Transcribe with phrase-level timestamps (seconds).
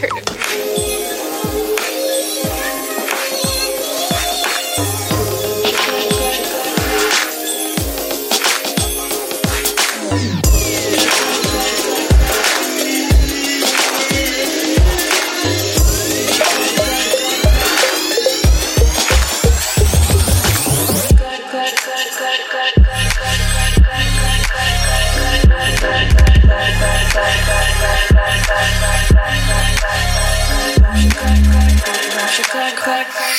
[0.00, 0.49] heard of me.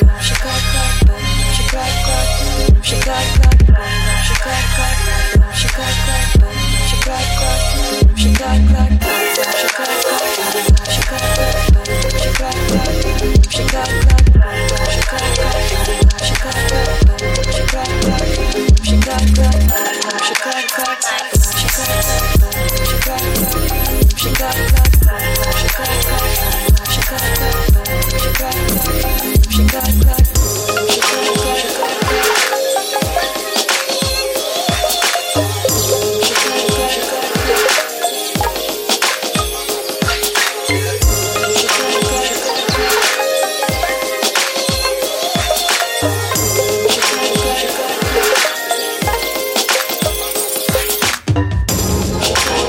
[0.00, 0.06] She
[2.94, 3.28] got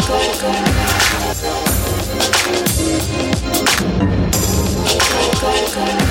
[0.10, 0.42] Thank
[6.04, 6.09] you.